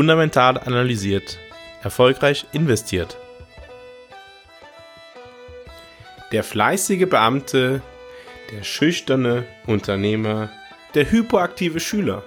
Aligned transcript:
Fundamental 0.00 0.56
analysiert. 0.56 1.38
Erfolgreich 1.82 2.46
investiert. 2.52 3.18
Der 6.32 6.42
fleißige 6.42 7.06
Beamte, 7.06 7.82
der 8.50 8.62
schüchterne 8.62 9.44
Unternehmer, 9.66 10.48
der 10.94 11.12
hyperaktive 11.12 11.80
Schüler. 11.80 12.22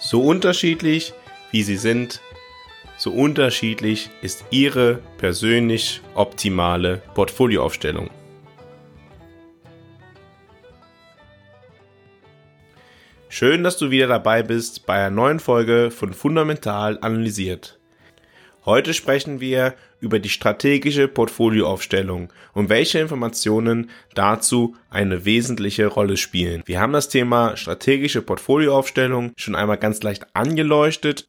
So 0.00 0.24
unterschiedlich 0.24 1.14
wie 1.52 1.62
sie 1.62 1.76
sind, 1.76 2.20
so 2.96 3.12
unterschiedlich 3.12 4.10
ist 4.20 4.44
Ihre 4.50 4.98
persönlich 5.16 6.00
optimale 6.16 7.02
Portfolioaufstellung. 7.14 8.10
Schön, 13.36 13.64
dass 13.64 13.76
du 13.76 13.90
wieder 13.90 14.06
dabei 14.06 14.44
bist 14.44 14.86
bei 14.86 14.94
einer 14.94 15.10
neuen 15.10 15.40
Folge 15.40 15.90
von 15.90 16.14
Fundamental 16.14 16.98
Analysiert. 17.00 17.80
Heute 18.64 18.94
sprechen 18.94 19.40
wir 19.40 19.74
über 19.98 20.20
die 20.20 20.28
strategische 20.28 21.08
Portfolioaufstellung 21.08 22.32
und 22.52 22.68
welche 22.68 23.00
Informationen 23.00 23.90
dazu 24.14 24.76
eine 24.88 25.24
wesentliche 25.24 25.88
Rolle 25.88 26.16
spielen. 26.16 26.62
Wir 26.66 26.80
haben 26.80 26.92
das 26.92 27.08
Thema 27.08 27.56
strategische 27.56 28.22
Portfolioaufstellung 28.22 29.32
schon 29.36 29.56
einmal 29.56 29.78
ganz 29.78 30.00
leicht 30.04 30.28
angeleuchtet. 30.36 31.26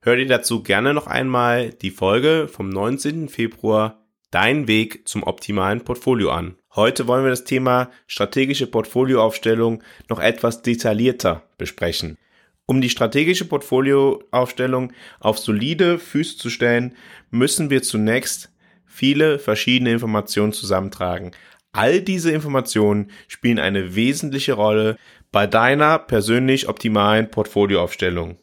Hör 0.00 0.16
dir 0.16 0.24
dazu 0.24 0.62
gerne 0.62 0.94
noch 0.94 1.06
einmal 1.06 1.68
die 1.68 1.90
Folge 1.90 2.48
vom 2.50 2.70
19. 2.70 3.28
Februar 3.28 4.02
Dein 4.30 4.68
Weg 4.68 5.06
zum 5.06 5.22
optimalen 5.22 5.84
Portfolio 5.84 6.30
an. 6.30 6.56
Heute 6.74 7.06
wollen 7.06 7.24
wir 7.24 7.30
das 7.30 7.44
Thema 7.44 7.90
strategische 8.06 8.66
Portfolioaufstellung 8.66 9.82
noch 10.08 10.18
etwas 10.18 10.62
detaillierter 10.62 11.42
besprechen. 11.58 12.16
Um 12.64 12.80
die 12.80 12.88
strategische 12.88 13.44
Portfolioaufstellung 13.44 14.92
auf 15.20 15.38
solide 15.38 15.98
Füße 15.98 16.38
zu 16.38 16.48
stellen, 16.48 16.96
müssen 17.30 17.68
wir 17.68 17.82
zunächst 17.82 18.50
viele 18.86 19.38
verschiedene 19.38 19.92
Informationen 19.92 20.52
zusammentragen. 20.52 21.32
All 21.72 22.00
diese 22.00 22.30
Informationen 22.30 23.10
spielen 23.28 23.58
eine 23.58 23.94
wesentliche 23.94 24.54
Rolle 24.54 24.96
bei 25.30 25.46
deiner 25.46 25.98
persönlich 25.98 26.68
optimalen 26.68 27.30
Portfolioaufstellung. 27.30 28.38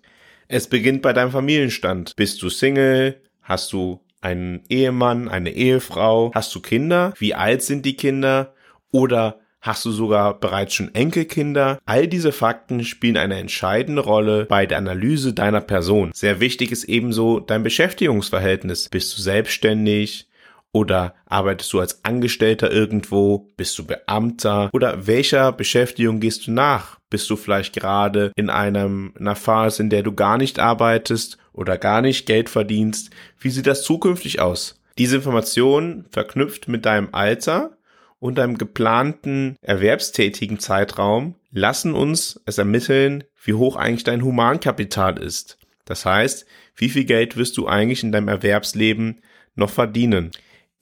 Es 0.47 0.67
beginnt 0.67 1.01
bei 1.01 1.13
deinem 1.13 1.31
Familienstand. 1.31 2.15
Bist 2.15 2.41
du 2.41 2.49
Single? 2.49 3.21
Hast 3.41 3.73
du 3.73 4.01
einen 4.21 4.63
Ehemann, 4.69 5.29
eine 5.29 5.51
Ehefrau? 5.51 6.31
Hast 6.33 6.53
du 6.55 6.61
Kinder? 6.61 7.13
Wie 7.17 7.35
alt 7.35 7.61
sind 7.63 7.85
die 7.85 7.95
Kinder? 7.95 8.53
Oder 8.91 9.39
Hast 9.61 9.83
du 9.83 9.91
sogar 9.91 10.39
bereits 10.39 10.73
schon 10.73 10.95
Enkelkinder? 10.95 11.79
All 11.85 12.07
diese 12.07 12.31
Fakten 12.31 12.85
spielen 12.85 13.17
eine 13.17 13.37
entscheidende 13.37 14.01
Rolle 14.01 14.45
bei 14.45 14.65
der 14.65 14.77
Analyse 14.77 15.33
deiner 15.33 15.59
Person. 15.59 16.11
Sehr 16.13 16.39
wichtig 16.39 16.71
ist 16.71 16.85
ebenso 16.85 17.41
dein 17.41 17.63
Beschäftigungsverhältnis. 17.63 18.87
Bist 18.87 19.17
du 19.17 19.21
selbstständig? 19.21 20.29
Oder 20.71 21.15
arbeitest 21.25 21.73
du 21.73 21.79
als 21.79 22.05
Angestellter 22.05 22.71
irgendwo? 22.71 23.49
Bist 23.57 23.77
du 23.79 23.85
Beamter? 23.85 24.69
Oder 24.71 25.07
welcher 25.07 25.51
Beschäftigung 25.51 26.19
gehst 26.19 26.45
du 26.45 26.51
nach? 26.51 26.99
Bist 27.09 27.29
du 27.29 27.35
vielleicht 27.35 27.73
gerade 27.73 28.31
in 28.35 28.51
einem, 28.51 29.13
einer 29.19 29.35
Phase, 29.35 29.81
in 29.81 29.89
der 29.89 30.03
du 30.03 30.13
gar 30.13 30.37
nicht 30.37 30.59
arbeitest 30.59 31.39
oder 31.53 31.77
gar 31.77 32.01
nicht 32.01 32.27
Geld 32.27 32.49
verdienst? 32.49 33.09
Wie 33.39 33.49
sieht 33.49 33.65
das 33.65 33.81
zukünftig 33.83 34.41
aus? 34.41 34.79
Diese 34.99 35.15
Information 35.15 36.05
verknüpft 36.11 36.67
mit 36.67 36.85
deinem 36.85 37.09
Alter 37.13 37.77
und 38.19 38.37
deinem 38.37 38.57
geplanten 38.57 39.55
erwerbstätigen 39.61 40.59
Zeitraum 40.59 41.35
lassen 41.51 41.95
uns 41.95 42.39
es 42.45 42.59
ermitteln, 42.59 43.23
wie 43.43 43.53
hoch 43.53 43.75
eigentlich 43.75 44.03
dein 44.03 44.23
Humankapital 44.23 45.17
ist. 45.17 45.57
Das 45.85 46.05
heißt, 46.05 46.45
wie 46.75 46.89
viel 46.89 47.05
Geld 47.05 47.37
wirst 47.37 47.57
du 47.57 47.67
eigentlich 47.67 48.03
in 48.03 48.11
deinem 48.11 48.27
Erwerbsleben 48.27 49.21
noch 49.55 49.71
verdienen? 49.71 50.31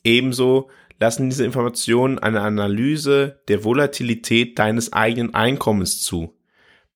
Ebenso 0.07 0.69
lassen 1.01 1.29
diese 1.29 1.43
Informationen 1.43 2.17
eine 2.17 2.39
Analyse 2.39 3.41
der 3.49 3.65
Volatilität 3.65 4.57
deines 4.57 4.93
eigenen 4.93 5.33
Einkommens 5.33 6.01
zu. 6.01 6.33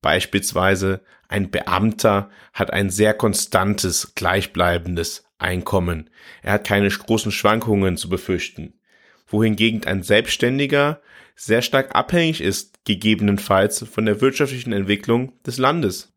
Beispielsweise 0.02 1.02
ein 1.28 1.52
Beamter 1.52 2.30
hat 2.54 2.72
ein 2.72 2.90
sehr 2.90 3.14
konstantes, 3.14 4.16
gleichbleibendes 4.16 5.26
Einkommen. 5.40 6.10
Er 6.42 6.54
hat 6.54 6.66
keine 6.66 6.88
großen 6.88 7.34
Schwankungen 7.34 7.98
zu 7.98 8.08
befürchten. 8.08 8.80
Wohingegen 9.28 9.84
ein 9.84 10.04
Selbstständiger 10.04 11.02
sehr 11.36 11.62
stark 11.62 11.94
abhängig 11.94 12.40
ist, 12.40 12.86
gegebenenfalls 12.86 13.84
von 13.84 14.06
der 14.06 14.22
wirtschaftlichen 14.22 14.72
Entwicklung 14.72 15.34
des 15.44 15.58
Landes. 15.58 16.14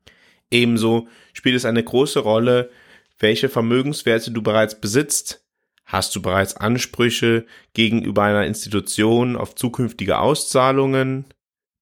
Ebenso 0.48 1.08
spielt 1.32 1.56
es 1.56 1.64
eine 1.64 1.82
große 1.82 2.20
Rolle, 2.20 2.70
welche 3.18 3.48
Vermögenswerte 3.48 4.30
du 4.30 4.42
bereits 4.42 4.80
besitzt, 4.80 5.43
Hast 5.84 6.16
du 6.16 6.22
bereits 6.22 6.56
Ansprüche 6.56 7.46
gegenüber 7.74 8.22
einer 8.22 8.46
Institution 8.46 9.36
auf 9.36 9.54
zukünftige 9.54 10.18
Auszahlungen? 10.18 11.26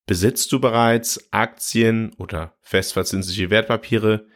Besitzt 0.07 0.51
du 0.53 0.61
bereits 0.61 1.33
Aktien 1.33 2.13
oder 2.19 2.55
festverzinsliche 2.61 3.51
Wertpapiere? 3.51 4.27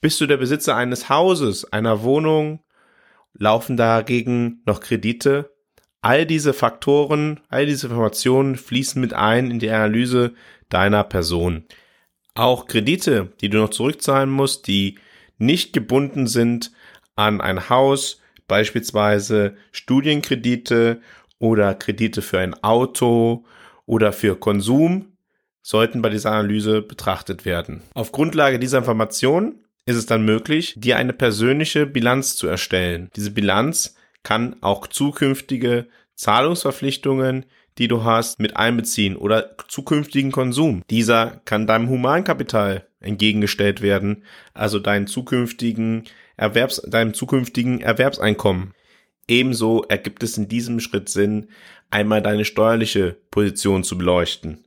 Bist 0.00 0.20
du 0.20 0.26
der 0.26 0.36
Besitzer 0.36 0.76
eines 0.76 1.08
Hauses, 1.08 1.72
einer 1.72 2.02
Wohnung? 2.02 2.60
Laufen 3.32 3.76
dagegen 3.76 4.62
noch 4.64 4.80
Kredite? 4.80 5.52
All 6.00 6.24
diese 6.24 6.54
Faktoren, 6.54 7.40
all 7.48 7.66
diese 7.66 7.88
Informationen 7.88 8.56
fließen 8.56 9.00
mit 9.00 9.12
ein 9.12 9.50
in 9.50 9.58
die 9.58 9.70
Analyse 9.70 10.34
deiner 10.68 11.02
Person. 11.02 11.64
Auch 12.34 12.66
Kredite, 12.66 13.32
die 13.40 13.48
du 13.48 13.58
noch 13.58 13.70
zurückzahlen 13.70 14.30
musst, 14.30 14.68
die 14.68 14.98
nicht 15.38 15.72
gebunden 15.72 16.28
sind 16.28 16.70
an 17.16 17.40
ein 17.40 17.68
Haus, 17.68 18.20
beispielsweise 18.48 19.54
Studienkredite 19.70 21.00
oder 21.38 21.74
Kredite 21.74 22.22
für 22.22 22.40
ein 22.40 22.54
Auto 22.62 23.44
oder 23.86 24.12
für 24.12 24.36
Konsum 24.36 25.12
sollten 25.62 26.02
bei 26.02 26.08
dieser 26.08 26.32
Analyse 26.32 26.82
betrachtet 26.82 27.44
werden. 27.44 27.82
Auf 27.94 28.10
Grundlage 28.10 28.58
dieser 28.58 28.78
Informationen 28.78 29.64
ist 29.84 29.96
es 29.96 30.06
dann 30.06 30.24
möglich, 30.24 30.74
dir 30.76 30.96
eine 30.96 31.12
persönliche 31.12 31.86
Bilanz 31.86 32.36
zu 32.36 32.46
erstellen. 32.46 33.10
Diese 33.16 33.30
Bilanz 33.30 33.94
kann 34.22 34.56
auch 34.60 34.86
zukünftige 34.86 35.86
Zahlungsverpflichtungen, 36.14 37.46
die 37.78 37.88
du 37.88 38.02
hast, 38.02 38.40
mit 38.40 38.56
einbeziehen 38.56 39.16
oder 39.16 39.56
zukünftigen 39.68 40.32
Konsum. 40.32 40.82
Dieser 40.90 41.40
kann 41.44 41.66
deinem 41.66 41.88
Humankapital 41.88 42.86
entgegengestellt 43.00 43.80
werden, 43.80 44.24
also 44.52 44.78
deinen 44.80 45.06
zukünftigen 45.06 46.04
Erwerbs, 46.38 46.80
deinem 46.86 47.12
zukünftigen 47.12 47.80
Erwerbseinkommen. 47.80 48.72
Ebenso 49.26 49.82
ergibt 49.82 50.22
es 50.22 50.38
in 50.38 50.48
diesem 50.48 50.80
Schritt 50.80 51.10
Sinn, 51.10 51.50
einmal 51.90 52.22
deine 52.22 52.46
steuerliche 52.46 53.16
Position 53.30 53.84
zu 53.84 53.98
beleuchten. 53.98 54.64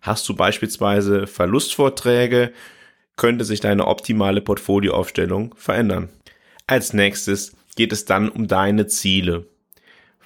Hast 0.00 0.26
du 0.28 0.34
beispielsweise 0.34 1.26
Verlustvorträge, 1.26 2.52
könnte 3.16 3.44
sich 3.44 3.60
deine 3.60 3.86
optimale 3.86 4.40
Portfolioaufstellung 4.40 5.54
verändern. 5.56 6.08
Als 6.66 6.92
nächstes 6.92 7.56
geht 7.76 7.92
es 7.92 8.04
dann 8.04 8.28
um 8.28 8.46
deine 8.46 8.86
Ziele. 8.86 9.48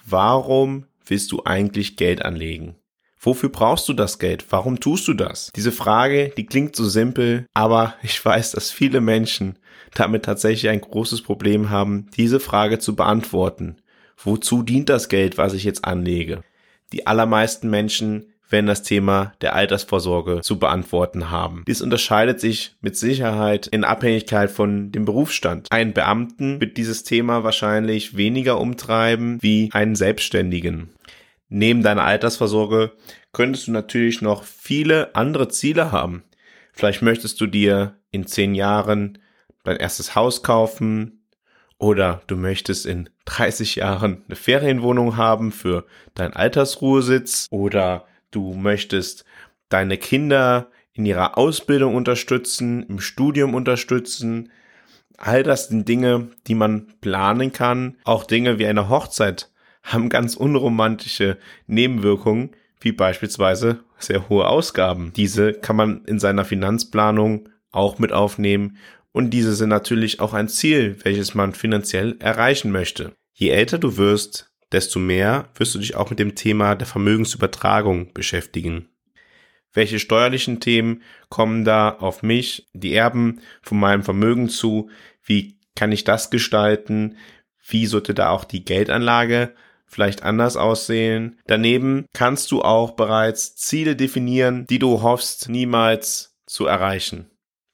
Warum 0.05 0.85
willst 1.05 1.31
du 1.31 1.43
eigentlich 1.43 1.97
Geld 1.97 2.23
anlegen? 2.23 2.75
Wofür 3.23 3.47
brauchst 3.47 3.87
du 3.87 3.93
das 3.93 4.19
Geld? 4.19 4.45
Warum 4.49 4.81
tust 4.81 5.07
du 5.07 5.13
das? 5.13 5.49
Diese 5.55 5.71
Frage, 5.71 6.33
die 6.35 6.45
klingt 6.45 6.75
so 6.75 6.83
simpel, 6.83 7.45
aber 7.53 7.95
ich 8.03 8.23
weiß, 8.23 8.51
dass 8.51 8.69
viele 8.69 8.99
Menschen 8.99 9.57
damit 9.93 10.25
tatsächlich 10.25 10.69
ein 10.69 10.81
großes 10.81 11.21
Problem 11.21 11.69
haben, 11.69 12.07
diese 12.17 12.41
Frage 12.41 12.79
zu 12.79 12.97
beantworten. 12.97 13.77
Wozu 14.17 14.61
dient 14.61 14.89
das 14.89 15.07
Geld, 15.07 15.37
was 15.37 15.53
ich 15.53 15.63
jetzt 15.63 15.85
anlege? 15.85 16.43
Die 16.91 17.07
allermeisten 17.07 17.69
Menschen 17.69 18.25
werden 18.49 18.67
das 18.67 18.83
Thema 18.83 19.33
der 19.39 19.55
Altersvorsorge 19.55 20.41
zu 20.41 20.59
beantworten 20.59 21.31
haben. 21.31 21.63
Dies 21.65 21.81
unterscheidet 21.81 22.41
sich 22.41 22.75
mit 22.81 22.97
Sicherheit 22.97 23.67
in 23.67 23.85
Abhängigkeit 23.85 24.51
von 24.51 24.91
dem 24.91 25.05
Berufsstand. 25.05 25.71
Ein 25.71 25.93
Beamten 25.93 26.59
wird 26.59 26.75
dieses 26.75 27.03
Thema 27.03 27.43
wahrscheinlich 27.43 28.17
weniger 28.17 28.59
umtreiben 28.59 29.37
wie 29.41 29.69
einen 29.71 29.95
Selbstständigen 29.95 30.89
neben 31.53 31.83
deiner 31.83 32.03
Altersvorsorge 32.03 32.93
könntest 33.31 33.67
du 33.67 33.71
natürlich 33.71 34.21
noch 34.21 34.43
viele 34.43 35.15
andere 35.15 35.47
Ziele 35.49 35.91
haben. 35.91 36.23
Vielleicht 36.73 37.03
möchtest 37.03 37.39
du 37.39 37.45
dir 37.45 37.95
in 38.09 38.25
zehn 38.25 38.55
Jahren 38.55 39.19
dein 39.63 39.77
erstes 39.77 40.15
Haus 40.15 40.41
kaufen 40.41 41.23
oder 41.77 42.23
du 42.25 42.35
möchtest 42.35 42.87
in 42.87 43.09
30 43.25 43.75
Jahren 43.75 44.23
eine 44.27 44.35
Ferienwohnung 44.35 45.15
haben 45.15 45.51
für 45.51 45.85
deinen 46.15 46.33
Altersruhesitz 46.33 47.47
oder 47.51 48.05
du 48.31 48.53
möchtest 48.53 49.23
deine 49.69 49.97
Kinder 49.97 50.71
in 50.93 51.05
ihrer 51.05 51.37
Ausbildung 51.37 51.95
unterstützen, 51.95 52.83
im 52.83 52.99
Studium 52.99 53.53
unterstützen. 53.53 54.51
All 55.17 55.43
das 55.43 55.67
sind 55.67 55.87
Dinge, 55.87 56.29
die 56.47 56.55
man 56.55 56.93
planen 56.99 57.53
kann. 57.53 57.97
Auch 58.05 58.23
Dinge 58.23 58.57
wie 58.57 58.65
eine 58.65 58.89
Hochzeit 58.89 59.52
haben 59.83 60.09
ganz 60.09 60.35
unromantische 60.35 61.37
Nebenwirkungen, 61.67 62.51
wie 62.79 62.91
beispielsweise 62.91 63.83
sehr 63.97 64.29
hohe 64.29 64.47
Ausgaben. 64.47 65.13
Diese 65.15 65.53
kann 65.53 65.75
man 65.75 66.05
in 66.05 66.19
seiner 66.19 66.45
Finanzplanung 66.45 67.49
auch 67.71 67.99
mit 67.99 68.11
aufnehmen 68.11 68.77
und 69.11 69.29
diese 69.29 69.53
sind 69.53 69.69
natürlich 69.69 70.19
auch 70.19 70.33
ein 70.33 70.49
Ziel, 70.49 70.97
welches 71.03 71.35
man 71.35 71.53
finanziell 71.53 72.17
erreichen 72.19 72.71
möchte. 72.71 73.13
Je 73.33 73.49
älter 73.49 73.77
du 73.77 73.97
wirst, 73.97 74.51
desto 74.71 74.99
mehr 74.99 75.49
wirst 75.55 75.75
du 75.75 75.79
dich 75.79 75.95
auch 75.95 76.09
mit 76.09 76.19
dem 76.19 76.35
Thema 76.35 76.75
der 76.75 76.87
Vermögensübertragung 76.87 78.13
beschäftigen. 78.13 78.89
Welche 79.71 79.99
steuerlichen 79.99 80.59
Themen 80.59 81.01
kommen 81.29 81.63
da 81.63 81.89
auf 81.89 82.23
mich, 82.23 82.67
die 82.73 82.93
Erben 82.93 83.41
von 83.61 83.79
meinem 83.79 84.03
Vermögen 84.03 84.49
zu? 84.49 84.89
Wie 85.23 85.59
kann 85.75 85.91
ich 85.91 86.03
das 86.03 86.29
gestalten? 86.29 87.17
Wie 87.65 87.85
sollte 87.85 88.13
da 88.13 88.29
auch 88.29 88.43
die 88.43 88.65
Geldanlage 88.65 89.53
vielleicht 89.93 90.23
anders 90.23 90.57
aussehen? 90.57 91.39
Daneben 91.45 92.05
kannst 92.13 92.51
du 92.51 92.61
auch 92.61 92.91
bereits 92.91 93.55
Ziele 93.55 93.95
definieren, 93.95 94.65
die 94.67 94.79
du 94.79 95.01
hoffst 95.01 95.49
niemals 95.49 96.35
zu 96.45 96.65
erreichen. 96.65 97.29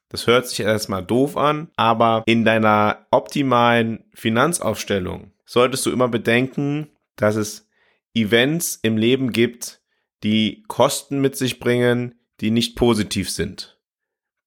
Das 0.09 0.27
hört 0.27 0.47
sich 0.47 0.59
erstmal 0.61 1.03
doof 1.03 1.37
an, 1.37 1.69
aber 1.75 2.23
in 2.25 2.43
deiner 2.43 3.05
optimalen 3.11 4.05
Finanzaufstellung 4.13 5.31
solltest 5.45 5.85
du 5.85 5.91
immer 5.91 6.07
bedenken, 6.07 6.89
dass 7.15 7.35
es 7.35 7.67
Events 8.13 8.79
im 8.81 8.97
Leben 8.97 9.31
gibt, 9.31 9.81
die 10.23 10.63
Kosten 10.67 11.21
mit 11.21 11.35
sich 11.35 11.59
bringen, 11.59 12.15
die 12.41 12.51
nicht 12.51 12.75
positiv 12.75 13.29
sind. 13.29 13.79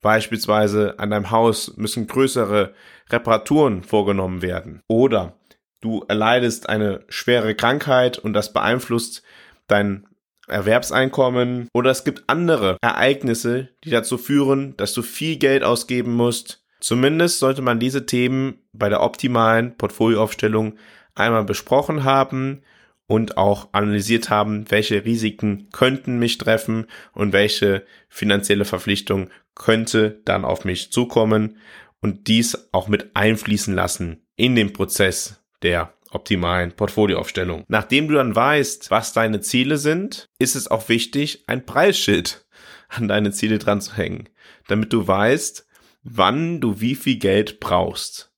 Beispielsweise 0.00 0.98
an 0.98 1.10
deinem 1.10 1.30
Haus 1.30 1.76
müssen 1.76 2.08
größere 2.08 2.74
Reparaturen 3.08 3.84
vorgenommen 3.84 4.42
werden. 4.42 4.82
Oder 4.88 5.38
du 5.82 6.04
erleidest 6.08 6.68
eine 6.68 7.04
schwere 7.08 7.54
Krankheit 7.54 8.18
und 8.18 8.32
das 8.32 8.52
beeinflusst 8.52 9.22
dein 9.66 10.06
Erwerbseinkommen. 10.48 11.68
Oder 11.74 11.90
es 11.90 12.04
gibt 12.04 12.24
andere 12.26 12.78
Ereignisse, 12.80 13.68
die 13.84 13.90
dazu 13.90 14.16
führen, 14.16 14.76
dass 14.76 14.94
du 14.94 15.02
viel 15.02 15.36
Geld 15.36 15.62
ausgeben 15.62 16.14
musst. 16.14 16.64
Zumindest 16.80 17.38
sollte 17.38 17.62
man 17.62 17.78
diese 17.78 18.06
Themen 18.06 18.58
bei 18.72 18.88
der 18.88 19.02
optimalen 19.02 19.76
Portfolioaufstellung 19.76 20.76
einmal 21.14 21.44
besprochen 21.44 22.04
haben 22.04 22.62
und 23.06 23.36
auch 23.36 23.68
analysiert 23.72 24.30
haben, 24.30 24.70
welche 24.70 25.04
Risiken 25.04 25.68
könnten 25.70 26.18
mich 26.18 26.38
treffen 26.38 26.86
und 27.12 27.32
welche 27.32 27.84
finanzielle 28.08 28.64
Verpflichtung 28.64 29.30
könnte 29.54 30.22
dann 30.24 30.44
auf 30.44 30.64
mich 30.64 30.90
zukommen 30.92 31.58
und 32.00 32.26
dies 32.26 32.68
auch 32.72 32.88
mit 32.88 33.14
einfließen 33.14 33.74
lassen 33.74 34.26
in 34.36 34.56
den 34.56 34.72
Prozess 34.72 35.41
der 35.62 35.94
optimalen 36.10 36.72
Portfolioaufstellung. 36.72 37.64
Nachdem 37.68 38.08
du 38.08 38.14
dann 38.14 38.36
weißt, 38.36 38.90
was 38.90 39.12
deine 39.12 39.40
Ziele 39.40 39.78
sind, 39.78 40.26
ist 40.38 40.56
es 40.56 40.68
auch 40.70 40.88
wichtig, 40.88 41.44
ein 41.46 41.64
Preisschild 41.64 42.44
an 42.88 43.08
deine 43.08 43.32
Ziele 43.32 43.58
dran 43.58 43.80
zu 43.80 43.96
hängen, 43.96 44.28
damit 44.68 44.92
du 44.92 45.06
weißt, 45.06 45.66
wann 46.02 46.60
du 46.60 46.80
wie 46.80 46.94
viel 46.94 47.16
Geld 47.16 47.60
brauchst. 47.60 48.30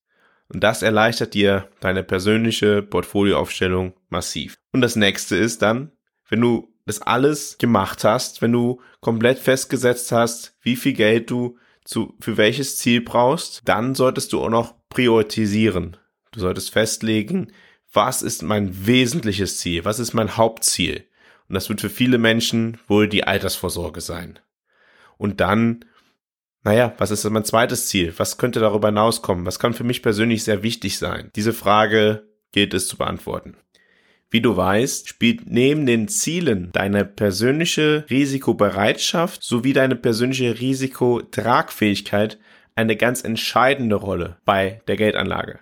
Und 0.48 0.62
das 0.62 0.82
erleichtert 0.82 1.34
dir 1.34 1.68
deine 1.80 2.04
persönliche 2.04 2.82
Portfolioaufstellung 2.82 3.94
massiv. 4.08 4.56
Und 4.72 4.82
das 4.82 4.94
nächste 4.94 5.36
ist 5.36 5.62
dann, 5.62 5.90
wenn 6.28 6.40
du 6.40 6.72
das 6.86 7.00
alles 7.00 7.58
gemacht 7.58 8.04
hast, 8.04 8.42
wenn 8.42 8.52
du 8.52 8.80
komplett 9.00 9.38
festgesetzt 9.38 10.12
hast, 10.12 10.56
wie 10.60 10.76
viel 10.76 10.92
Geld 10.92 11.30
du 11.30 11.58
zu, 11.84 12.14
für 12.20 12.36
welches 12.36 12.76
Ziel 12.76 13.00
brauchst, 13.00 13.62
dann 13.64 13.94
solltest 13.94 14.32
du 14.32 14.42
auch 14.42 14.50
noch 14.50 14.74
priorisieren. 14.90 15.96
Du 16.34 16.40
solltest 16.40 16.70
festlegen, 16.70 17.52
was 17.92 18.22
ist 18.22 18.42
mein 18.42 18.86
wesentliches 18.86 19.58
Ziel? 19.58 19.84
Was 19.84 19.98
ist 19.98 20.14
mein 20.14 20.36
Hauptziel? 20.36 21.04
Und 21.48 21.54
das 21.54 21.68
wird 21.68 21.80
für 21.80 21.90
viele 21.90 22.18
Menschen 22.18 22.78
wohl 22.88 23.08
die 23.08 23.24
Altersvorsorge 23.24 24.00
sein. 24.00 24.38
Und 25.16 25.40
dann 25.40 25.84
naja, 26.64 26.94
was 26.96 27.10
ist 27.10 27.28
mein 27.28 27.44
zweites 27.44 27.88
Ziel? 27.88 28.14
Was 28.16 28.38
könnte 28.38 28.58
darüber 28.58 28.88
hinauskommen? 28.88 29.44
Was 29.44 29.58
kann 29.58 29.74
für 29.74 29.84
mich 29.84 30.02
persönlich 30.02 30.44
sehr 30.44 30.62
wichtig 30.62 30.98
sein? 30.98 31.30
Diese 31.36 31.52
Frage 31.52 32.26
gilt 32.52 32.72
es 32.72 32.88
zu 32.88 32.96
beantworten. 32.96 33.56
Wie 34.30 34.40
du 34.40 34.56
weißt, 34.56 35.08
spielt 35.08 35.46
neben 35.46 35.84
den 35.84 36.08
Zielen 36.08 36.70
deine 36.72 37.04
persönliche 37.04 38.06
Risikobereitschaft 38.08 39.44
sowie 39.44 39.74
deine 39.74 39.94
persönliche 39.94 40.58
Risikotragfähigkeit 40.58 42.38
eine 42.74 42.96
ganz 42.96 43.22
entscheidende 43.22 43.96
Rolle 43.96 44.38
bei 44.46 44.82
der 44.88 44.96
Geldanlage. 44.96 45.60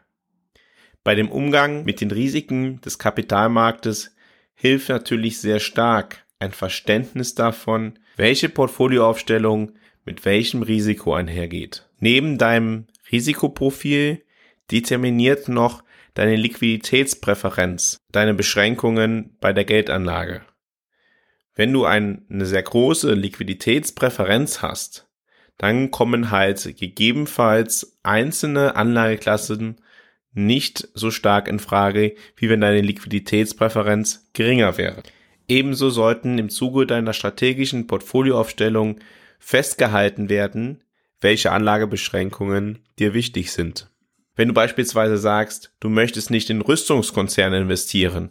Bei 1.05 1.15
dem 1.15 1.31
Umgang 1.31 1.85
mit 1.85 2.01
den 2.01 2.11
Risiken 2.11 2.81
des 2.81 2.99
Kapitalmarktes 2.99 4.15
hilft 4.55 4.89
natürlich 4.89 5.41
sehr 5.41 5.59
stark 5.59 6.25
ein 6.39 6.53
Verständnis 6.53 7.35
davon, 7.35 7.99
welche 8.17 8.49
Portfolioaufstellung 8.49 9.73
mit 10.05 10.25
welchem 10.25 10.63
Risiko 10.63 11.15
einhergeht. 11.15 11.89
Neben 11.99 12.39
deinem 12.39 12.87
Risikoprofil 13.11 14.25
determiniert 14.71 15.49
noch 15.49 15.83
deine 16.15 16.37
Liquiditätspräferenz, 16.37 17.99
deine 18.11 18.35
Beschränkungen 18.35 19.37
bei 19.41 19.53
der 19.53 19.65
Geldanlage. 19.65 20.43
Wenn 21.55 21.73
du 21.73 21.85
ein, 21.85 22.27
eine 22.31 22.47
sehr 22.47 22.63
große 22.63 23.13
Liquiditätspräferenz 23.13 24.63
hast, 24.63 25.09
dann 25.59 25.91
kommen 25.91 26.31
halt 26.31 26.77
gegebenenfalls 26.79 27.99
einzelne 28.03 28.75
Anlageklassen 28.75 29.77
nicht 30.33 30.89
so 30.95 31.11
stark 31.11 31.49
in 31.49 31.59
Frage, 31.59 32.15
wie 32.37 32.49
wenn 32.49 32.61
deine 32.61 32.81
Liquiditätspräferenz 32.81 34.31
geringer 34.33 34.79
wäre. 34.79 35.03
Ebenso 35.49 35.91
sollten 35.91 36.39
im 36.39 36.49
Zuge 36.49 36.87
deiner 36.87 37.13
strategischen 37.13 37.87
Portfolioaufstellung 37.87 39.01
festgehalten 39.39 40.29
werden, 40.29 40.83
welche 41.21 41.53
Anlagebeschränkungen 41.53 42.79
dir 42.99 43.15
wichtig 43.15 43.53
sind. 43.53 43.91
Wenn 44.35 44.49
du 44.49 44.55
beispielsweise 44.55 45.19
sagst, 45.19 45.75
du 45.81 45.89
möchtest 45.89 46.31
nicht 46.31 46.49
in 46.49 46.63
Rüstungskonzerne 46.63 47.59
investieren, 47.59 48.31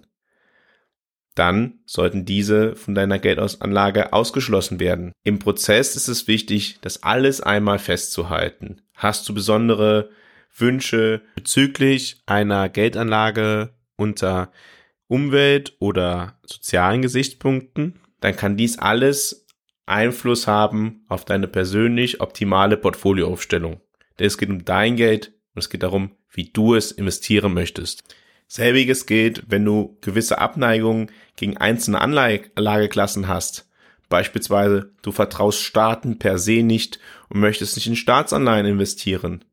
dann 1.36 1.80
sollten 1.86 2.25
diese 2.25 2.75
von 2.75 2.95
deiner 2.95 3.19
Geldausanlage 3.19 4.12
ausgeschlossen 4.12 4.80
werden. 4.80 5.13
Im 5.24 5.39
Prozess 5.39 5.95
ist 5.95 6.07
es 6.07 6.27
wichtig, 6.27 6.80
das 6.81 7.03
alles 7.03 7.39
einmal 7.39 7.80
festzuhalten. 7.80 8.81
Hast 8.95 9.30
du 9.30 9.33
besondere 9.33 10.09
Wünsche 10.56 11.21
bezüglich 11.36 12.21
einer 12.25 12.70
Geldanlage 12.70 13.74
unter 13.96 14.51
Umwelt- 15.08 15.75
oder 15.79 16.39
sozialen 16.46 17.01
Gesichtspunkten, 17.01 18.00
dann 18.22 18.36
kann 18.36 18.58
dies 18.58 18.79
alles 18.79 19.46
Einfluss 19.86 20.48
haben 20.48 21.03
auf 21.10 21.25
deine 21.25 21.48
persönlich 21.48 22.22
optimale 22.22 22.77
Portfolioaufstellung. 22.77 23.81
Denn 24.20 24.27
es 24.27 24.38
geht 24.38 24.50
um 24.50 24.63
dein 24.63 24.96
Geld 24.96 25.34
und 25.53 25.60
es 25.60 25.70
geht 25.70 25.84
darum, 25.84 26.12
wie 26.29 26.46
du 26.46 26.75
es 26.75 26.91
investieren 26.91 27.53
möchtest. 27.53 28.03
Selbiges 28.48 29.05
gilt, 29.05 29.46
wenn 29.48 29.65
du 29.65 29.98
gewisse 30.01 30.38
Abneigungen 30.38 31.12
gegen 31.36 31.58
einzelne 31.58 32.01
Anlageklassen 32.01 33.27
hast. 33.27 33.70
Beispielsweise, 34.10 34.91
du 35.01 35.12
vertraust 35.12 35.60
Staaten 35.60 36.20
per 36.20 36.38
se 36.38 36.63
nicht 36.63 37.00
und 37.29 37.39
möchtest 37.39 37.75
nicht 37.75 37.88
in 37.88 37.96
Staatsanleihen 37.96 38.65
investieren. 38.65 39.46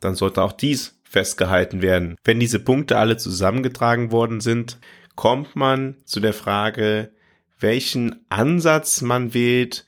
Dann 0.00 0.14
sollte 0.14 0.42
auch 0.42 0.52
dies 0.52 1.00
festgehalten 1.04 1.82
werden. 1.82 2.16
Wenn 2.24 2.40
diese 2.40 2.60
Punkte 2.60 2.98
alle 2.98 3.16
zusammengetragen 3.16 4.10
worden 4.10 4.40
sind, 4.40 4.78
kommt 5.14 5.56
man 5.56 5.96
zu 6.04 6.20
der 6.20 6.34
Frage, 6.34 7.12
welchen 7.58 8.26
Ansatz 8.28 9.00
man 9.00 9.32
wählt, 9.34 9.86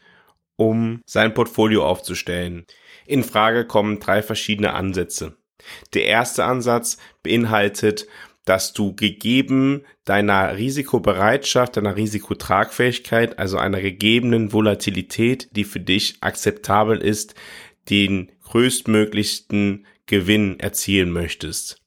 um 0.57 1.03
sein 1.07 1.35
Portfolio 1.35 1.87
aufzustellen. 1.87 2.65
In 3.07 3.23
Frage 3.23 3.67
kommen 3.67 4.01
drei 4.01 4.23
verschiedene 4.23 4.73
Ansätze. 4.73 5.37
Der 5.95 6.07
erste 6.07 6.45
Ansatz 6.45 6.99
beinhaltet, 7.23 8.07
dass 8.45 8.73
du 8.73 8.95
gegeben 8.95 9.85
deiner 10.05 10.57
Risikobereitschaft, 10.57 11.77
deiner 11.77 11.97
Risikotragfähigkeit, 11.97 13.39
also 13.39 13.59
einer 13.59 13.81
gegebenen 13.81 14.53
Volatilität, 14.53 15.49
die 15.55 15.65
für 15.65 15.81
dich 15.81 16.17
akzeptabel 16.23 16.99
ist, 16.99 17.35
den 17.91 18.33
größtmöglichsten 18.45 19.87
Gewinn 20.09 20.59
erzielen 20.59 21.13
möchtest. 21.13 21.81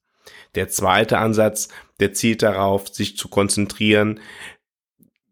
Der 0.56 0.70
zweite 0.70 1.18
Ansatz, 1.18 1.68
der 2.00 2.14
zielt 2.14 2.42
darauf, 2.42 2.88
sich 2.88 3.18
zu 3.18 3.28
konzentrieren, 3.28 4.20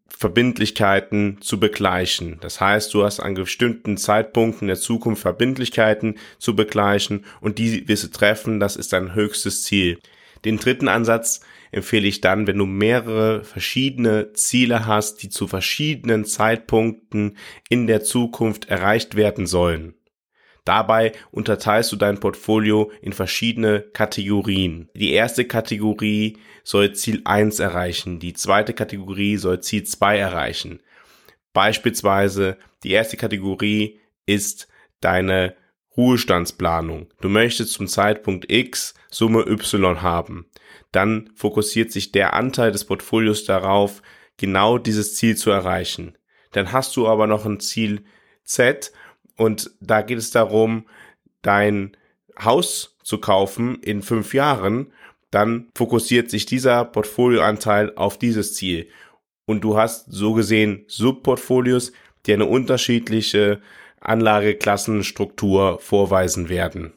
Verbindlichkeiten 0.10 1.38
zu 1.40 1.62
begleichen. 1.62 2.40
Das 2.42 2.60
heißt, 2.60 2.94
du 2.94 3.06
hast 3.06 3.22
an 3.22 3.36
bestimmten 3.36 3.96
Zeitpunkten 3.96 4.68
der 4.68 4.76
Zukunft 4.76 5.22
Verbindlichkeiten 5.22 6.18
zu 6.40 6.58
begleichen 6.58 7.26
und 7.40 7.58
die 7.58 7.88
wirst 7.88 8.04
du 8.04 8.08
treffen, 8.10 8.60
das 8.60 8.76
ist 8.76 8.92
dein 8.92 9.16
höchstes 9.16 9.64
Ziel. 9.64 9.98
Den 10.44 10.58
dritten 10.58 10.90
Ansatz 10.90 11.40
empfehle 11.72 12.08
ich 12.08 12.20
dann, 12.20 12.48
wenn 12.48 12.58
du 12.58 12.66
mehrere 12.66 13.46
verschiedene 13.46 14.34
Ziele 14.34 14.86
hast, 14.86 15.24
die 15.24 15.30
zu 15.30 15.48
verschiedenen 15.48 16.26
Zeitpunkten 16.26 17.38
in 17.70 17.88
der 17.88 18.04
Zukunft 18.04 18.66
erreicht 18.66 19.16
werden 19.16 19.48
sollen. 19.48 19.94
Dabei 20.66 21.14
unterteilst 21.32 21.92
du 21.92 21.96
dein 21.96 22.20
Portfolio 22.20 22.92
in 23.02 23.14
verschiedene 23.14 23.82
Kategorien. 23.82 24.90
Die 24.94 25.12
erste 25.12 25.46
Kategorie 25.46 26.38
soll 26.64 26.94
Ziel 26.94 27.22
1 27.26 27.60
erreichen, 27.60 28.20
die 28.20 28.34
zweite 28.34 28.74
Kategorie 28.74 29.38
soll 29.38 29.62
Ziel 29.62 29.84
2 29.84 30.18
erreichen. 30.18 30.82
Beispielsweise 31.54 32.58
die 32.84 32.92
erste 32.92 33.18
Kategorie 33.18 34.00
ist 34.26 34.68
deine 35.02 35.56
Ruhestandsplanung. 35.98 37.08
Du 37.20 37.30
möchtest 37.30 37.74
zum 37.74 37.88
Zeitpunkt 37.88 38.52
X 38.52 38.94
Summe 39.10 39.46
Y 39.48 40.02
haben. 40.02 40.46
Dann 40.92 41.30
fokussiert 41.36 41.92
sich 41.92 42.12
der 42.12 42.34
Anteil 42.34 42.72
des 42.72 42.86
Portfolios 42.86 43.44
darauf, 43.44 44.02
genau 44.38 44.78
dieses 44.78 45.16
Ziel 45.16 45.36
zu 45.36 45.50
erreichen. 45.50 46.18
Dann 46.52 46.72
hast 46.72 46.96
du 46.96 47.08
aber 47.08 47.28
noch 47.28 47.46
ein 47.46 47.60
Ziel 47.60 48.06
Z 48.44 48.92
und 49.40 49.72
da 49.80 50.02
geht 50.02 50.18
es 50.18 50.32
darum, 50.32 50.86
dein 51.42 51.96
Haus 52.38 52.98
zu 53.04 53.20
kaufen 53.20 53.80
in 53.82 54.02
fünf 54.02 54.34
Jahren. 54.34 54.92
Dann 55.32 55.70
fokussiert 55.76 56.30
sich 56.30 56.46
dieser 56.46 56.84
Portfolioanteil 56.84 57.94
auf 57.96 58.20
dieses 58.20 58.56
Ziel. 58.56 58.90
Und 59.46 59.64
du 59.64 59.78
hast 59.78 60.08
so 60.12 60.34
gesehen 60.34 60.84
Subportfolios, 60.88 61.94
die 62.26 62.34
eine 62.34 62.48
unterschiedliche 62.48 63.62
Anlageklassenstruktur 64.02 65.80
vorweisen 65.80 66.50
werden. 66.50 66.92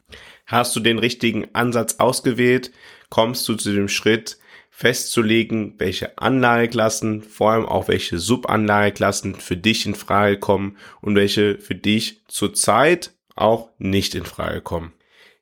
Hast 0.47 0.75
du 0.75 0.81
den 0.81 0.99
richtigen 0.99 1.47
Ansatz 1.53 2.01
ausgewählt, 2.01 2.73
kommst 3.09 3.49
du 3.49 3.55
zu 3.55 3.73
dem 3.73 3.89
Schritt 3.89 4.37
festzulegen, 4.75 5.75
welche 5.77 6.17
Anlageklassen, 6.19 7.23
vor 7.23 7.53
allem 7.53 7.67
auch 7.67 7.89
welche 7.89 8.19
Subanlageklassen 8.19 9.35
für 9.35 9.57
dich 9.57 9.85
in 9.85 9.95
Frage 9.95 10.39
kommen 10.39 10.79
und 11.03 11.15
welche 11.15 11.59
für 11.59 11.75
dich 11.75 12.23
zurzeit 12.27 13.13
auch 13.37 13.69
nicht 13.79 14.15
in 14.15 14.25
Frage 14.25 14.63
kommen. 14.63 14.95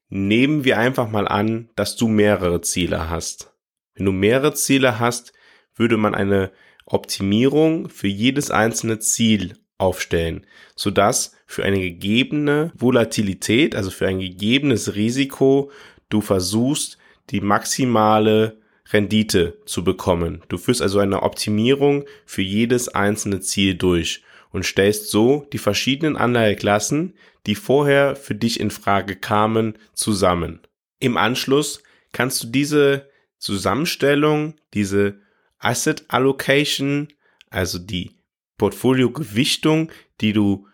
Nehmen 0.08 0.64
wir 0.64 0.78
einfach 0.78 1.08
mal 1.08 1.28
an, 1.28 1.70
dass 1.76 1.96
du 1.96 2.08
mehrere 2.08 2.60
Ziele 2.60 3.08
hast. 3.08 3.54
Wenn 3.94 4.06
du 4.06 4.12
mehrere 4.12 4.52
Ziele 4.52 4.99
hast, 4.99 5.32
würde 5.76 5.96
man 5.96 6.16
eine 6.16 6.50
Optimierung 6.84 7.88
für 7.88 8.08
jedes 8.08 8.50
einzelne 8.50 8.99
Ziel 8.99 9.54
aufstellen, 9.78 10.44
sodass 10.75 11.37
für 11.46 11.64
eine 11.64 11.78
gegebene 11.78 12.72
Volatilität, 12.76 13.76
also 13.76 13.90
für 13.90 14.08
ein 14.08 14.18
gegebenes 14.18 14.96
Risiko, 14.96 15.70
du 16.08 16.20
versuchst, 16.20 16.99
die 17.30 17.40
maximale 17.40 18.58
Rendite 18.92 19.59
zu 19.66 19.85
bekommen. 19.85 20.42
Du 20.49 20.59
führst 20.59 20.82
also 20.82 20.99
eine 20.99 21.23
Optimierung 21.23 22.04
für 22.26 22.42
jedes 22.42 22.88
einzelne 22.88 23.40
Ziel 23.40 23.75
durch 23.75 24.23
und 24.50 24.64
stellst 24.64 25.11
so 25.11 25.47
die 25.52 25.59
verschiedenen 25.59 26.16
Anleiheklassen, 26.16 27.14
die 27.47 27.54
vorher 27.54 28.16
für 28.16 28.35
dich 28.35 28.61
in 28.61 28.70
Frage 28.70 29.16
kamen, 29.16 29.75
zusammen. 29.94 30.61
Im 30.99 31.16
Anschluss 31.16 31.82
kannst 32.12 32.42
du 32.42 32.49
diese 32.49 33.09
Zusammenstellung, 33.38 34.54
diese 34.75 35.20
Asset 35.59 36.04
Allocation, 36.09 37.09
also 37.49 37.78
die 37.78 38.12
Portfoliogewichtung, 38.59 39.90
die 40.20 40.32
du 40.32 40.66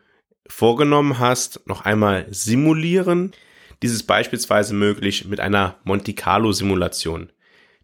vorgenommen 0.49 1.19
hast, 1.19 1.67
noch 1.67 1.83
einmal 1.83 2.27
simulieren. 2.31 3.33
Dies 3.83 3.93
ist 3.93 4.05
beispielsweise 4.05 4.75
möglich 4.75 5.27
mit 5.27 5.41
einer 5.41 5.79
Monte 5.85 6.15
Carlo 6.15 6.53
Simulation. 6.53 7.31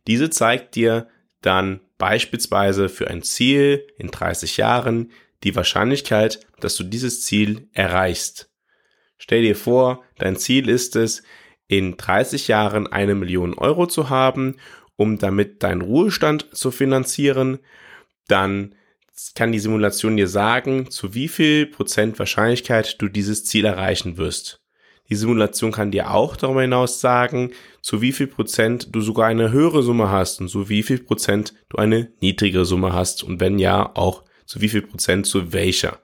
Diese 0.07 0.31
zeigt 0.31 0.75
dir 0.75 1.09
dann 1.41 1.81
beispielsweise 1.99 2.89
für 2.89 3.09
ein 3.09 3.23
Ziel 3.23 3.87
in 3.99 4.11
30 4.11 4.57
Jahren 4.57 5.11
die 5.45 5.55
Wahrscheinlichkeit, 5.55 6.41
dass 6.61 6.77
du 6.77 6.85
dieses 6.85 7.25
Ziel 7.25 7.69
erreichst. 7.73 8.51
Stell 9.19 9.43
dir 9.43 9.57
vor, 9.57 10.05
dein 10.19 10.37
Ziel 10.37 10.69
ist 10.69 10.97
es, 10.97 11.23
in 11.69 11.97
30 11.97 12.49
Jahren 12.49 12.87
eine 12.87 13.15
Million 13.15 13.55
Euro 13.55 13.87
zu 13.87 14.11
haben, 14.11 14.57
um 14.97 15.19
damit 15.19 15.63
deinen 15.63 15.81
Ruhestand 15.81 16.55
zu 16.55 16.71
finanzieren. 16.71 17.59
Dann 18.29 18.75
kann 19.35 19.53
die 19.53 19.59
Simulation 19.59 20.17
dir 20.17 20.29
sagen, 20.29 20.91
zu 20.91 21.15
wie 21.15 21.29
viel 21.29 21.67
Prozent 21.67 22.19
Wahrscheinlichkeit 22.19 23.01
du 23.01 23.09
dieses 23.09 23.45
Ziel 23.45 23.65
erreichen 23.65 24.17
wirst. 24.17 24.62
Die 25.13 25.17
Simulation 25.17 25.73
kann 25.73 25.91
dir 25.91 26.11
auch 26.11 26.37
darüber 26.37 26.63
hinaus 26.63 27.03
sagen, 27.03 27.51
zu 27.83 28.01
wie 28.01 28.13
viel 28.13 28.29
Prozent 28.29 28.89
du 28.93 29.03
sogar 29.03 29.27
eine 29.27 29.53
höhere 29.53 29.83
Summe 29.83 30.09
hast 30.09 30.41
und 30.41 30.49
zu 30.49 30.71
wie 30.71 30.83
viel 30.83 31.01
Prozent 31.01 31.53
du 31.69 31.77
eine 31.77 32.11
niedrigere 32.23 32.65
Summe 32.65 32.95
hast 32.95 33.23
und 33.23 33.39
wenn 33.39 33.59
ja, 33.59 33.91
auch 33.93 34.25
zu 34.47 34.63
wie 34.63 34.71
viel 34.71 34.81
Prozent 34.81 35.27
zu 35.27 35.53
welcher. 35.53 35.99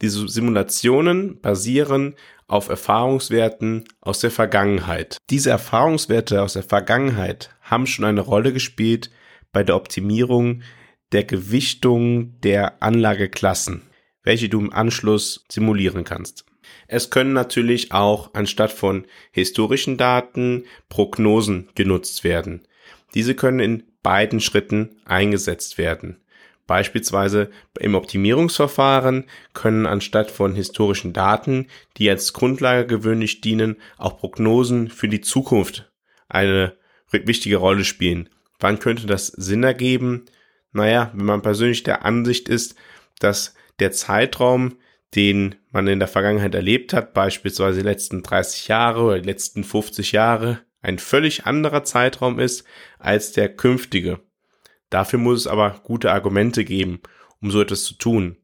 Diese 0.00 0.26
Simulationen 0.26 1.38
basieren 1.38 2.14
auf 2.46 2.70
Erfahrungswerten 2.70 3.84
aus 4.00 4.20
der 4.20 4.30
Vergangenheit. 4.30 5.18
Diese 5.28 5.50
Erfahrungswerte 5.50 6.40
aus 6.40 6.54
der 6.54 6.62
Vergangenheit 6.62 7.50
haben 7.60 7.86
schon 7.86 8.06
eine 8.06 8.22
Rolle 8.22 8.54
gespielt 8.54 9.10
bei 9.52 9.64
der 9.64 9.76
Optimierung 9.76 10.62
der 11.12 11.24
Gewichtung 11.24 12.40
der 12.40 12.82
Anlageklassen, 12.82 13.82
welche 14.22 14.48
du 14.48 14.60
im 14.60 14.72
Anschluss 14.72 15.44
simulieren 15.50 16.04
kannst. 16.04 16.46
Es 16.88 17.10
können 17.10 17.32
natürlich 17.32 17.92
auch 17.92 18.34
anstatt 18.34 18.72
von 18.72 19.06
historischen 19.32 19.96
Daten 19.96 20.64
Prognosen 20.88 21.68
genutzt 21.74 22.24
werden. 22.24 22.66
Diese 23.14 23.34
können 23.34 23.60
in 23.60 23.82
beiden 24.02 24.40
Schritten 24.40 25.00
eingesetzt 25.04 25.78
werden. 25.78 26.20
Beispielsweise 26.66 27.50
im 27.78 27.94
Optimierungsverfahren 27.94 29.24
können 29.54 29.86
anstatt 29.86 30.30
von 30.30 30.54
historischen 30.54 31.12
Daten, 31.12 31.68
die 31.96 32.10
als 32.10 32.32
Grundlage 32.32 32.86
gewöhnlich 32.86 33.40
dienen, 33.40 33.76
auch 33.98 34.18
Prognosen 34.18 34.90
für 34.90 35.08
die 35.08 35.20
Zukunft 35.20 35.90
eine 36.28 36.76
wichtige 37.10 37.56
Rolle 37.56 37.84
spielen. 37.84 38.28
Wann 38.58 38.80
könnte 38.80 39.06
das 39.06 39.28
Sinn 39.28 39.62
ergeben? 39.62 40.24
Naja, 40.72 41.12
wenn 41.14 41.26
man 41.26 41.42
persönlich 41.42 41.84
der 41.84 42.04
Ansicht 42.04 42.48
ist, 42.48 42.74
dass 43.20 43.54
der 43.78 43.92
Zeitraum, 43.92 44.76
den 45.14 45.54
man 45.70 45.86
in 45.86 45.98
der 45.98 46.08
Vergangenheit 46.08 46.54
erlebt 46.54 46.92
hat, 46.92 47.14
beispielsweise 47.14 47.80
die 47.80 47.88
letzten 47.88 48.22
30 48.22 48.68
Jahre 48.68 49.02
oder 49.02 49.20
die 49.20 49.28
letzten 49.28 49.64
50 49.64 50.12
Jahre, 50.12 50.60
ein 50.82 50.98
völlig 50.98 51.46
anderer 51.46 51.84
Zeitraum 51.84 52.38
ist 52.38 52.64
als 52.98 53.32
der 53.32 53.48
künftige. 53.48 54.20
Dafür 54.90 55.18
muss 55.18 55.40
es 55.40 55.46
aber 55.46 55.80
gute 55.82 56.12
Argumente 56.12 56.64
geben, 56.64 57.00
um 57.40 57.50
so 57.50 57.60
etwas 57.60 57.84
zu 57.84 57.94
tun. 57.94 58.36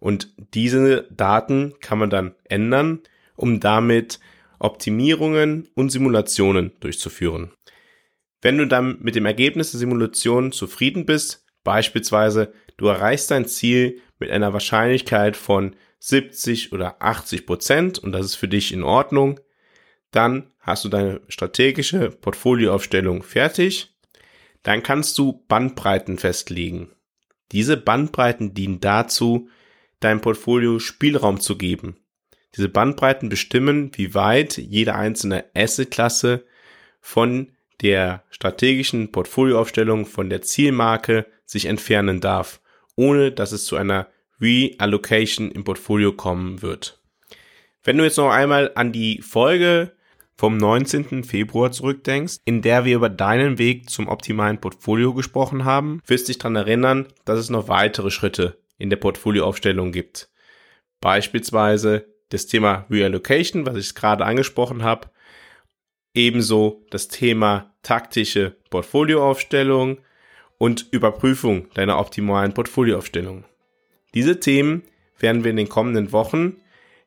Und 0.00 0.34
diese 0.54 1.08
Daten 1.10 1.74
kann 1.80 1.98
man 1.98 2.10
dann 2.10 2.34
ändern, 2.44 3.00
um 3.36 3.60
damit 3.60 4.20
Optimierungen 4.58 5.68
und 5.74 5.90
Simulationen 5.90 6.72
durchzuführen. 6.80 7.52
Wenn 8.42 8.58
du 8.58 8.66
dann 8.66 8.98
mit 9.00 9.14
dem 9.14 9.26
Ergebnis 9.26 9.72
der 9.72 9.80
Simulation 9.80 10.52
zufrieden 10.52 11.06
bist, 11.06 11.48
Beispielsweise, 11.68 12.54
du 12.78 12.86
erreichst 12.86 13.30
dein 13.30 13.44
Ziel 13.44 14.00
mit 14.18 14.30
einer 14.30 14.54
Wahrscheinlichkeit 14.54 15.36
von 15.36 15.76
70 15.98 16.72
oder 16.72 17.02
80 17.02 17.46
Prozent 17.46 17.98
und 17.98 18.12
das 18.12 18.26
ist 18.26 18.34
für 18.36 18.48
dich 18.48 18.72
in 18.72 18.82
Ordnung. 18.82 19.40
Dann 20.10 20.52
hast 20.60 20.84
du 20.84 20.88
deine 20.88 21.20
strategische 21.28 22.10
Portfolioaufstellung 22.10 23.22
fertig. 23.22 23.94
Dann 24.62 24.82
kannst 24.82 25.18
du 25.18 25.44
Bandbreiten 25.48 26.18
festlegen. 26.18 26.90
Diese 27.52 27.76
Bandbreiten 27.76 28.54
dienen 28.54 28.80
dazu, 28.80 29.48
deinem 30.00 30.20
Portfolio 30.20 30.78
Spielraum 30.78 31.40
zu 31.40 31.56
geben. 31.56 31.96
Diese 32.56 32.68
Bandbreiten 32.68 33.28
bestimmen, 33.28 33.90
wie 33.94 34.14
weit 34.14 34.56
jede 34.58 34.94
einzelne 34.94 35.44
Assetklasse 35.54 36.44
von 37.00 37.52
der 37.80 38.24
strategischen 38.30 39.12
Portfolioaufstellung, 39.12 40.06
von 40.06 40.30
der 40.30 40.42
Zielmarke 40.42 41.26
sich 41.44 41.66
entfernen 41.66 42.20
darf, 42.20 42.60
ohne 42.96 43.32
dass 43.32 43.52
es 43.52 43.64
zu 43.64 43.76
einer 43.76 44.08
Reallocation 44.40 45.50
im 45.50 45.64
Portfolio 45.64 46.12
kommen 46.12 46.62
wird. 46.62 47.00
Wenn 47.82 47.98
du 47.98 48.04
jetzt 48.04 48.18
noch 48.18 48.30
einmal 48.30 48.72
an 48.74 48.92
die 48.92 49.22
Folge 49.22 49.92
vom 50.36 50.56
19. 50.56 51.24
Februar 51.24 51.72
zurückdenkst, 51.72 52.36
in 52.44 52.62
der 52.62 52.84
wir 52.84 52.96
über 52.96 53.08
deinen 53.08 53.58
Weg 53.58 53.90
zum 53.90 54.08
optimalen 54.08 54.60
Portfolio 54.60 55.14
gesprochen 55.14 55.64
haben, 55.64 56.00
wirst 56.06 56.28
dich 56.28 56.38
daran 56.38 56.56
erinnern, 56.56 57.08
dass 57.24 57.38
es 57.38 57.50
noch 57.50 57.68
weitere 57.68 58.10
Schritte 58.10 58.58
in 58.78 58.90
der 58.90 58.96
Portfolioaufstellung 58.96 59.90
gibt. 59.90 60.30
Beispielsweise 61.00 62.06
das 62.28 62.46
Thema 62.46 62.86
Reallocation, 62.90 63.66
was 63.66 63.76
ich 63.76 63.94
gerade 63.94 64.24
angesprochen 64.24 64.82
habe, 64.82 65.10
ebenso 66.14 66.84
das 66.90 67.08
Thema 67.08 67.74
taktische 67.82 68.56
Portfolioaufstellung, 68.70 69.98
und 70.58 70.88
Überprüfung 70.90 71.70
deiner 71.74 71.98
optimalen 71.98 72.52
Portfolioaufstellung. 72.52 73.44
Diese 74.14 74.40
Themen 74.40 74.82
werden 75.18 75.44
wir 75.44 75.50
in 75.50 75.56
den 75.56 75.68
kommenden 75.68 76.12
Wochen 76.12 76.56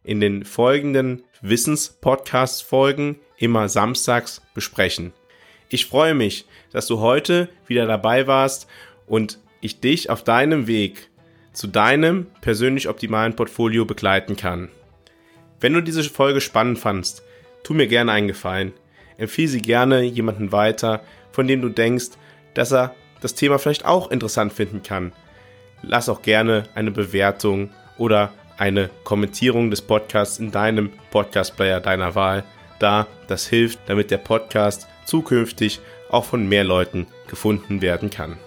in 0.04 0.20
den 0.20 0.46
folgenden 0.46 1.24
Wissens-Podcast-Folgen 1.42 3.18
immer 3.38 3.70
samstags 3.70 4.42
besprechen. 4.54 5.14
Ich 5.70 5.86
freue 5.86 6.14
mich, 6.14 6.46
dass 6.72 6.88
du 6.88 7.00
heute 7.00 7.50
wieder 7.68 7.86
dabei 7.86 8.28
warst 8.28 8.68
und 9.08 9.40
ich 9.62 9.80
dich 9.80 10.10
auf 10.10 10.24
deinem 10.24 10.68
Weg 10.68 11.10
zu 11.54 11.68
deinem 11.68 12.28
persönlich 12.42 12.88
optimalen 12.88 13.36
Portfolio 13.36 13.86
begleiten 13.86 14.36
kann. 14.36 14.70
Wenn 15.60 15.74
du 15.74 15.82
diese 15.82 16.04
Folge 16.04 16.42
spannend 16.42 16.80
fandst, 16.80 17.24
tu 17.64 17.74
mir 17.74 17.88
gerne 17.88 18.12
einen 18.12 18.28
Gefallen. 18.28 18.74
Empfehle 19.18 19.48
sie 19.50 19.62
gerne 19.62 20.02
jemanden 20.02 20.52
weiter, 20.52 21.04
von 21.32 21.48
dem 21.48 21.62
du 21.62 21.70
denkst, 21.70 22.12
dass 22.54 22.72
er 22.72 22.96
das 23.22 23.36
Thema 23.36 23.60
vielleicht 23.60 23.86
auch 23.86 24.10
interessant 24.10 24.54
finden 24.54 24.82
kann. 24.82 25.12
Lass 25.82 26.10
auch 26.10 26.22
gerne 26.22 26.66
eine 26.76 26.92
Bewertung 26.92 27.72
oder 27.98 28.34
eine 28.58 28.90
Kommentierung 29.04 29.72
des 29.72 29.82
Podcasts 29.82 30.40
in 30.40 30.52
deinem 30.52 30.92
Podcast-Player 31.10 31.80
deiner 31.80 32.14
Wahl 32.16 32.44
da. 32.80 33.08
Das 33.28 33.48
hilft, 33.48 33.80
damit 33.88 34.12
der 34.12 34.20
Podcast 34.20 34.88
zukünftig 35.06 35.80
auch 36.10 36.26
von 36.26 36.48
mehr 36.48 36.64
Leuten 36.64 37.08
gefunden 37.28 37.82
werden 37.82 38.10
kann. 38.10 38.38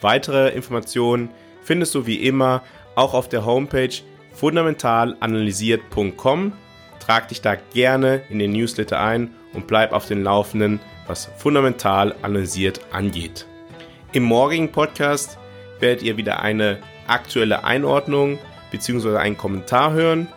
Weitere 0.00 0.48
Informationen 0.50 1.30
findest 1.62 1.94
du 1.94 2.06
wie 2.06 2.16
immer 2.16 2.62
auch 2.94 3.14
auf 3.14 3.28
der 3.28 3.44
Homepage 3.46 3.94
fundamentalanalysiert.com. 4.32 6.52
Trag 6.98 7.28
dich 7.28 7.40
da 7.40 7.54
gerne 7.72 8.22
in 8.28 8.38
den 8.38 8.52
Newsletter 8.52 9.00
ein 9.00 9.30
und 9.52 9.66
bleib 9.66 9.92
auf 9.92 10.06
den 10.06 10.22
Laufenden, 10.22 10.78
was 11.06 11.30
fundamental 11.38 12.14
analysiert 12.22 12.80
angeht. 12.92 13.46
Im 14.12 14.22
morgigen 14.24 14.70
Podcast 14.70 15.39
werdet 15.80 16.02
ihr 16.02 16.16
wieder 16.16 16.40
eine 16.40 16.78
aktuelle 17.06 17.64
Einordnung 17.64 18.38
bzw. 18.70 19.16
einen 19.16 19.36
Kommentar 19.36 19.92
hören. 19.92 20.28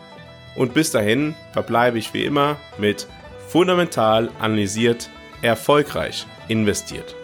Und 0.56 0.74
bis 0.74 0.90
dahin 0.90 1.34
verbleibe 1.52 1.98
ich 1.98 2.14
wie 2.14 2.24
immer 2.24 2.56
mit 2.78 3.06
fundamental 3.48 4.30
analysiert, 4.38 5.10
erfolgreich 5.42 6.26
investiert. 6.48 7.14